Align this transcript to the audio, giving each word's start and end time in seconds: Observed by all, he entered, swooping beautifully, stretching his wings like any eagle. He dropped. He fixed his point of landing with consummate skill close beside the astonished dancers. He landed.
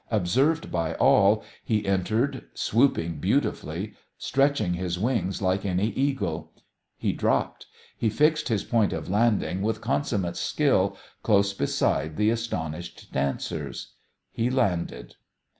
Observed 0.09 0.71
by 0.71 0.95
all, 0.95 1.43
he 1.63 1.85
entered, 1.85 2.45
swooping 2.55 3.19
beautifully, 3.19 3.93
stretching 4.17 4.73
his 4.73 4.97
wings 4.97 5.43
like 5.43 5.63
any 5.63 5.89
eagle. 5.89 6.51
He 6.97 7.13
dropped. 7.13 7.67
He 7.99 8.09
fixed 8.09 8.47
his 8.47 8.63
point 8.63 8.93
of 8.93 9.11
landing 9.11 9.61
with 9.61 9.79
consummate 9.79 10.37
skill 10.37 10.97
close 11.21 11.53
beside 11.53 12.17
the 12.17 12.31
astonished 12.31 13.11
dancers. 13.11 13.93
He 14.31 14.49
landed. 14.49 15.17